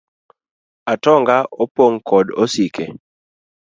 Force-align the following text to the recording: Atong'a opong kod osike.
Atong'a 0.91 1.37
opong 1.63 1.95
kod 2.09 2.27
osike. 2.43 2.85